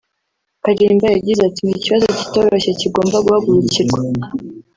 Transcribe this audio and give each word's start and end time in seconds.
Kalimba 0.63 1.07
yagize 1.15 1.41
ati 1.45 1.61
“Ni 1.63 1.73
ikibazo 1.79 2.05
kitoroshye 2.17 2.71
kigomba 2.79 3.17
guhagurukirwa 3.25 3.99